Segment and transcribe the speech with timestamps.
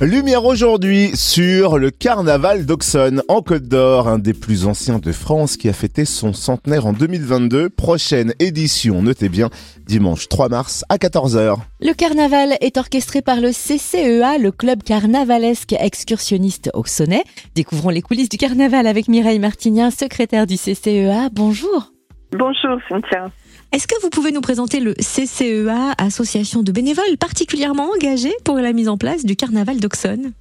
[0.00, 5.56] Lumière aujourd'hui sur le carnaval d'Auxonne en Côte d'Or, un des plus anciens de France
[5.56, 7.68] qui a fêté son centenaire en 2022.
[7.68, 9.50] Prochaine édition, notez bien,
[9.86, 11.56] dimanche 3 mars à 14h.
[11.80, 17.24] Le carnaval est orchestré par le CCEA, le club carnavalesque excursionniste auxonnais.
[17.56, 21.28] Découvrons les coulisses du carnaval avec Mireille Martinien, secrétaire du CCEA.
[21.32, 21.90] Bonjour.
[22.30, 23.32] Bonjour Cynthia.
[23.70, 28.72] Est-ce que vous pouvez nous présenter le CCEA, association de bénévoles particulièrement engagés pour la
[28.72, 30.32] mise en place du carnaval d'Auxonne?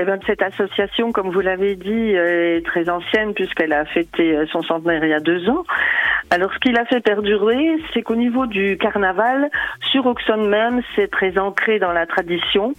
[0.00, 4.62] Eh ben, cette association, comme vous l'avez dit, est très ancienne puisqu'elle a fêté son
[4.62, 5.64] centenaire il y a deux ans.
[6.30, 9.50] Alors, ce qui l'a fait perdurer, c'est qu'au niveau du carnaval,
[9.90, 12.74] sur Auxonne même, c'est très ancré dans la tradition.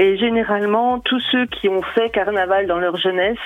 [0.00, 3.36] Et généralement, tous ceux qui ont fait carnaval dans leur jeunesse,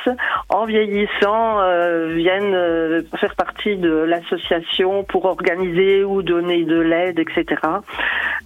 [0.50, 7.18] en vieillissant, euh, viennent euh, faire partie de l'association pour organiser ou donner de l'aide,
[7.18, 7.60] etc.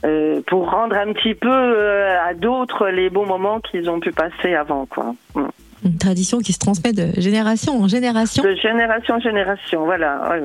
[0.05, 4.55] Euh, pour rendre un petit peu à d'autres les bons moments qu'ils ont pu passer
[4.55, 5.15] avant, quoi.
[5.35, 5.47] Mm.
[5.85, 8.43] Une tradition qui se transmet de génération en génération.
[8.43, 10.37] De génération en génération, voilà.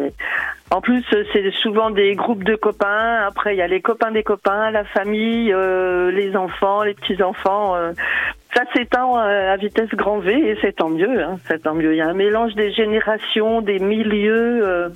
[0.72, 3.25] En plus, c'est souvent des groupes de copains.
[3.27, 7.22] Après, il y a les copains des copains, la famille, euh, les enfants, les petits
[7.22, 7.75] enfants.
[7.75, 7.91] Euh.
[8.55, 11.22] ça s'étend euh, à vitesse grand V et c'est tant mieux.
[11.22, 11.94] Hein, c'est tant mieux.
[11.94, 14.91] Il y a un mélange des générations, des milieux.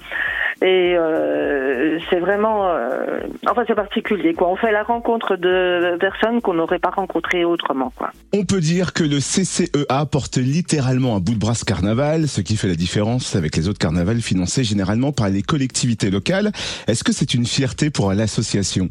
[0.62, 4.50] Et euh, c'est vraiment, euh, enfin c'est particulier quoi.
[4.50, 8.12] On fait la rencontre de personnes qu'on n'aurait pas rencontrées autrement quoi.
[8.34, 12.56] On peut dire que le CCEA porte littéralement un bout de bras carnaval, ce qui
[12.56, 16.52] fait la différence avec les autres carnavals financés généralement par les collectivités locales.
[16.88, 18.90] Est-ce que c'est une fierté pour l'association?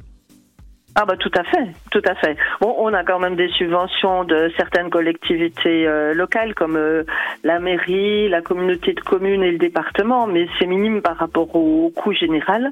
[0.96, 2.36] Ah bah tout à fait, tout à fait.
[2.60, 7.02] Bon, on a quand même des subventions de certaines collectivités euh, locales comme euh,
[7.42, 11.90] la mairie, la communauté de communes et le département, mais c'est minime par rapport au,
[11.90, 12.70] coût général.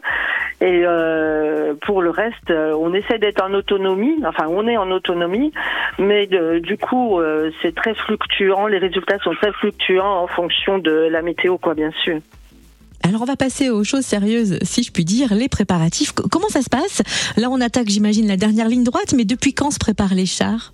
[0.60, 4.22] Et euh, pour le reste, on essaie d'être en autonomie.
[4.24, 5.52] Enfin, on est en autonomie,
[5.98, 7.20] mais du coup,
[7.60, 8.68] c'est très fluctuant.
[8.68, 12.20] Les résultats sont très fluctuants en fonction de la météo, quoi, bien sûr.
[13.04, 16.12] Alors on va passer aux choses sérieuses, si je puis dire, les préparatifs.
[16.12, 17.02] Comment ça se passe?
[17.36, 20.72] Là on attaque, j'imagine, la dernière ligne droite, mais depuis quand se préparent les chars?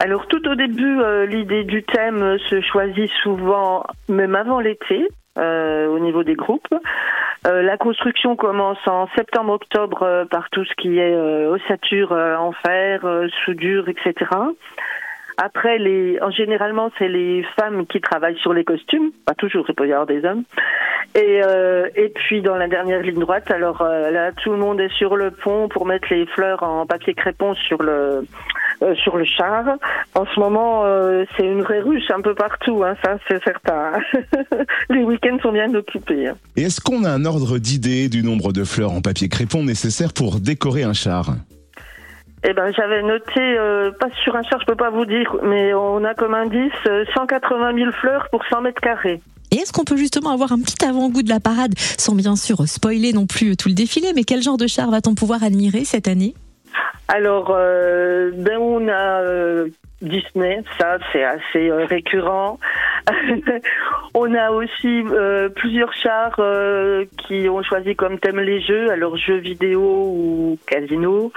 [0.00, 5.06] Alors tout au début, euh, l'idée du thème se choisit souvent même avant l'été
[5.38, 6.74] euh, au niveau des groupes.
[7.46, 13.06] Euh, la construction commence en septembre-octobre par tout ce qui est ossature en fer,
[13.44, 14.26] soudure, etc.
[15.36, 19.74] Après, les, en généralement, c'est les femmes qui travaillent sur les costumes, pas toujours, il
[19.74, 20.44] peut y avoir des hommes.
[21.14, 24.80] Et, euh, et puis dans la dernière ligne droite, alors euh, là tout le monde
[24.80, 28.26] est sur le pont pour mettre les fleurs en papier crépon sur le
[28.80, 29.76] euh, sur le char.
[30.14, 30.84] En ce moment,
[31.36, 33.92] c'est une vraie ruche un peu partout, hein, ça c'est certain.
[34.90, 36.28] les week-ends sont bien occupés.
[36.28, 36.36] Hein.
[36.56, 40.14] Et est-ce qu'on a un ordre d'idée du nombre de fleurs en papier crépon nécessaire
[40.14, 41.26] pour décorer un char?
[42.44, 43.56] Eh ben, j'avais noté,
[44.00, 46.72] pas sur un char, je peux pas vous dire, mais on a comme indice
[47.14, 49.20] 180 000 fleurs pour 100 mètres carrés.
[49.52, 52.66] Et est-ce qu'on peut justement avoir un petit avant-goût de la parade, sans bien sûr
[52.66, 56.08] spoiler non plus tout le défilé, mais quel genre de char va-t-on pouvoir admirer cette
[56.08, 56.34] année?
[57.08, 59.68] Alors, euh, ben on a euh,
[60.00, 62.58] Disney, ça c'est assez euh, récurrent.
[64.14, 65.02] on a aussi
[65.56, 66.40] plusieurs chars
[67.18, 71.30] qui ont choisi comme thème les jeux, alors jeux vidéo ou casino.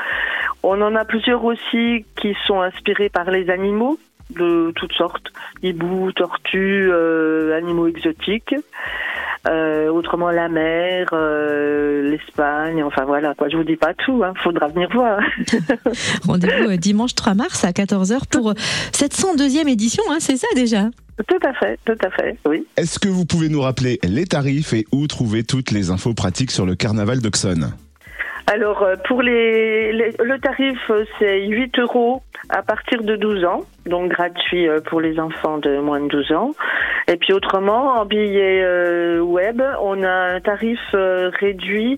[0.63, 3.97] On en a plusieurs aussi qui sont inspirés par les animaux
[4.31, 5.27] de toutes sortes,
[5.63, 8.55] hiboux, tortues, euh, animaux exotiques.
[9.47, 13.47] Euh, autrement la mer, euh, l'Espagne, enfin voilà quoi.
[13.47, 15.19] Je vous dis pas tout, hein, faudra venir voir.
[16.27, 18.55] Rendez-vous dimanche 3 mars à 14h pour
[18.91, 20.89] cette 102e édition, hein, c'est ça déjà?
[21.27, 22.65] Tout à fait, tout à fait, oui.
[22.75, 26.51] Est-ce que vous pouvez nous rappeler les tarifs et où trouver toutes les infos pratiques
[26.51, 27.71] sur le carnaval d'Auxonne?
[28.47, 33.61] Alors, euh, pour les, le tarif, euh, c'est 8 euros à partir de 12 ans,
[33.87, 36.51] donc gratuit euh, pour les enfants de moins de 12 ans.
[37.07, 38.63] Et puis autrement, en billet
[39.19, 41.97] web, on a un tarif réduit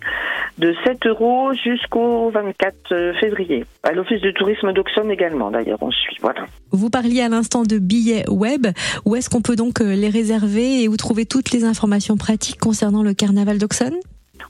[0.57, 3.65] de 7 euros jusqu'au 24 février.
[3.83, 6.17] À l'Office de tourisme d'Auxonne également, d'ailleurs, on suit.
[6.21, 6.45] Voilà.
[6.71, 8.67] Vous parliez à l'instant de billets web.
[9.05, 13.01] Où est-ce qu'on peut donc les réserver et où trouver toutes les informations pratiques concernant
[13.01, 13.95] le carnaval d'Auxonne?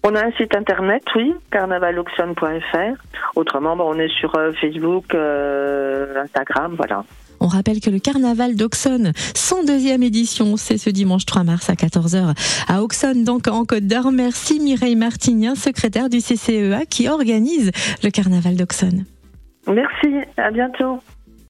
[0.04, 3.36] On a un site internet, oui, carnavaloxon.fr.
[3.36, 7.04] Autrement, on est sur euh, Facebook, euh, Instagram, voilà.
[7.40, 12.36] On rappelle que le carnaval d'Auxonne, 102e édition, c'est ce dimanche 3 mars à 14h
[12.68, 14.12] à Auxonne, donc en Côte d'Or.
[14.12, 17.72] Merci Mireille Martinien, secrétaire du CCEA qui organise
[18.04, 19.06] le carnaval d'Auxonne.
[19.68, 21.00] Merci, à bientôt.